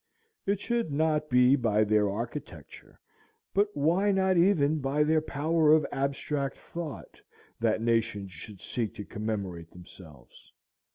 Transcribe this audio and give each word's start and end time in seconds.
It 0.47 0.59
should 0.59 0.91
not 0.91 1.29
be 1.29 1.55
by 1.55 1.83
their 1.83 2.09
architecture, 2.09 2.99
but 3.53 3.67
why 3.77 4.11
not 4.11 4.35
even 4.35 4.79
by 4.79 5.03
their 5.03 5.21
power 5.21 5.71
of 5.73 5.85
abstract 5.91 6.57
thought, 6.57 7.21
that 7.59 7.83
nations 7.83 8.31
should 8.31 8.61
seek 8.61 8.95
to 8.95 9.05
commemorate 9.05 9.69
themselves? 9.69 10.53